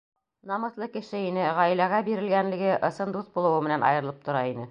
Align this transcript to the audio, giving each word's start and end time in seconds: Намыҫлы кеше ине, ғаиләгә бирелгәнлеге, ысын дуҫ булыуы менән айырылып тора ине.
Намыҫлы 0.51 0.87
кеше 0.93 1.19
ине, 1.25 1.43
ғаиләгә 1.59 1.99
бирелгәнлеге, 2.09 2.73
ысын 2.89 3.15
дуҫ 3.17 3.31
булыуы 3.37 3.63
менән 3.69 3.89
айырылып 3.91 4.27
тора 4.31 4.43
ине. 4.55 4.59